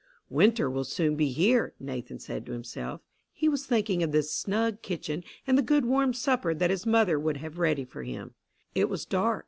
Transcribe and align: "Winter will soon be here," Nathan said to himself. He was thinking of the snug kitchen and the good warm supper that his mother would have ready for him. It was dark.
"Winter 0.31 0.67
will 0.67 0.83
soon 0.83 1.15
be 1.15 1.27
here," 1.29 1.75
Nathan 1.79 2.17
said 2.17 2.43
to 2.47 2.53
himself. 2.53 3.01
He 3.31 3.47
was 3.47 3.67
thinking 3.67 4.01
of 4.01 4.11
the 4.11 4.23
snug 4.23 4.81
kitchen 4.81 5.23
and 5.45 5.59
the 5.59 5.61
good 5.61 5.85
warm 5.85 6.11
supper 6.11 6.55
that 6.55 6.71
his 6.71 6.87
mother 6.87 7.19
would 7.19 7.37
have 7.37 7.59
ready 7.59 7.85
for 7.85 8.01
him. 8.01 8.33
It 8.73 8.89
was 8.89 9.05
dark. 9.05 9.39